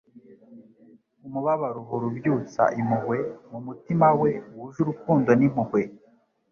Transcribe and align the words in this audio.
Umubabaro 1.27 1.77
uhora 1.83 2.03
ubyutsa 2.11 2.63
impuhwe, 2.79 3.17
mu 3.51 3.59
mutima 3.65 4.07
we 4.21 4.31
wuje 4.53 4.77
urukundo 4.81 5.29
n'impuhwe. 5.39 5.81